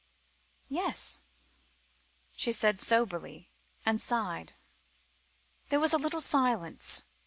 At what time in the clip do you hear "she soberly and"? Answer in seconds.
2.81-4.01